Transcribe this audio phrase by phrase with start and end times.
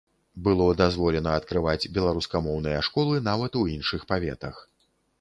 [0.45, 4.55] Было дазволена адкрываць беларускамоўныя школы нават у іншых паветах.